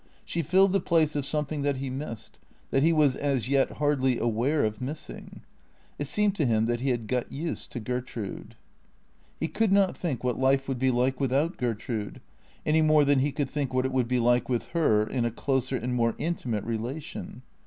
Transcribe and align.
She 0.25 0.41
filled 0.41 0.73
the 0.73 0.79
place 0.79 1.15
of 1.15 1.27
some 1.27 1.45
thing 1.45 1.61
that 1.61 1.75
he 1.77 1.91
missed, 1.91 2.39
that 2.71 2.81
he 2.81 2.91
was 2.91 3.15
as 3.15 3.47
yet 3.47 3.73
hardly 3.73 4.17
aware 4.17 4.65
of 4.65 4.81
missing. 4.81 5.41
It 5.99 6.07
seemed 6.07 6.35
to 6.37 6.45
him 6.47 6.65
that 6.65 6.79
he 6.79 6.89
had 6.89 7.05
got 7.05 7.31
used 7.31 7.71
to 7.73 7.79
Gertrude. 7.79 8.55
He 9.39 9.47
could 9.47 9.71
not 9.71 9.95
think 9.95 10.23
what 10.23 10.39
life 10.39 10.67
would 10.67 10.79
be 10.79 10.89
like 10.89 11.19
without 11.19 11.57
Gertrude, 11.57 12.19
any 12.65 12.81
more 12.81 13.05
than 13.05 13.19
he 13.19 13.31
could 13.31 13.47
think 13.51 13.75
what 13.75 13.85
it 13.85 13.93
would 13.93 14.07
be 14.07 14.17
like 14.17 14.49
with 14.49 14.69
her 14.69 15.05
in 15.05 15.23
a 15.23 15.29
closer 15.29 15.75
and 15.77 15.93
more 15.93 16.15
intimate 16.17 16.63
relation. 16.63 17.43